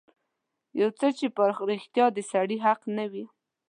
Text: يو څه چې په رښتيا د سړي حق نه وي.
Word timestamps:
يو 0.79 0.89
څه 0.99 1.07
چې 1.17 1.25
په 1.35 1.41
رښتيا 1.69 2.05
د 2.13 2.17
سړي 2.31 2.57
حق 2.65 2.81
نه 2.97 3.05
وي. 3.11 3.25